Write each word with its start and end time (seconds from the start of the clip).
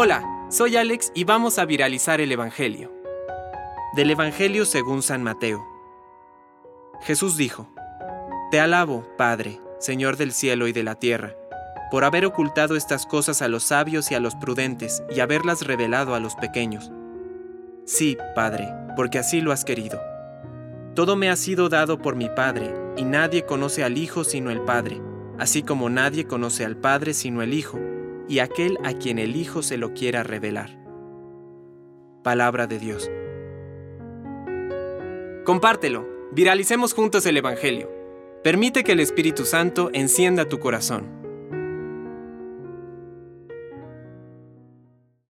Hola, 0.00 0.46
soy 0.48 0.76
Alex 0.76 1.10
y 1.14 1.24
vamos 1.24 1.58
a 1.58 1.64
viralizar 1.64 2.20
el 2.20 2.30
Evangelio. 2.30 2.92
Del 3.96 4.10
Evangelio 4.10 4.64
según 4.64 5.02
San 5.02 5.22
Mateo. 5.22 5.66
Jesús 7.00 7.36
dijo, 7.36 7.68
Te 8.50 8.60
alabo, 8.60 9.08
Padre, 9.16 9.60
Señor 9.80 10.16
del 10.16 10.32
cielo 10.32 10.68
y 10.68 10.72
de 10.72 10.82
la 10.82 10.94
tierra, 10.94 11.34
por 11.90 12.04
haber 12.04 12.24
ocultado 12.26 12.76
estas 12.76 13.06
cosas 13.06 13.42
a 13.42 13.48
los 13.48 13.64
sabios 13.64 14.10
y 14.10 14.14
a 14.14 14.20
los 14.20 14.36
prudentes 14.36 15.02
y 15.10 15.20
haberlas 15.20 15.66
revelado 15.66 16.14
a 16.14 16.20
los 16.20 16.34
pequeños. 16.36 16.92
Sí, 17.84 18.16
Padre, 18.34 18.68
porque 18.94 19.18
así 19.18 19.40
lo 19.40 19.52
has 19.52 19.64
querido. 19.64 20.00
Todo 20.94 21.16
me 21.16 21.28
ha 21.28 21.36
sido 21.36 21.68
dado 21.68 21.98
por 21.98 22.14
mi 22.14 22.28
Padre, 22.28 22.72
y 22.96 23.04
nadie 23.04 23.44
conoce 23.44 23.84
al 23.84 23.98
Hijo 23.98 24.22
sino 24.22 24.50
el 24.50 24.60
Padre, 24.60 25.00
así 25.38 25.62
como 25.62 25.90
nadie 25.90 26.26
conoce 26.26 26.64
al 26.64 26.76
Padre 26.76 27.14
sino 27.14 27.42
el 27.42 27.52
Hijo, 27.52 27.80
y 28.28 28.40
aquel 28.40 28.78
a 28.84 28.92
quien 28.92 29.18
el 29.18 29.36
Hijo 29.36 29.62
se 29.62 29.78
lo 29.78 29.94
quiera 29.94 30.22
revelar. 30.22 30.78
Palabra 32.22 32.66
de 32.66 32.78
Dios. 32.78 33.10
Compártelo, 35.44 36.06
viralicemos 36.32 36.92
juntos 36.92 37.24
el 37.26 37.38
Evangelio. 37.38 37.90
Permite 38.44 38.84
que 38.84 38.92
el 38.92 39.00
Espíritu 39.00 39.44
Santo 39.44 39.90
encienda 39.92 40.44
tu 40.44 40.58
corazón. 40.58 41.17